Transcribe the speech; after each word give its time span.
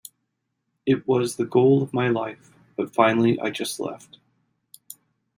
"It 0.83 1.07
was 1.07 1.35
the 1.35 1.45
goal 1.45 1.83
of 1.83 1.93
my 1.93 2.07
life, 2.09 2.49
but 2.75 2.91
finally 2.95 3.39
I 3.39 3.51
just 3.51 3.79
left". 3.79 4.17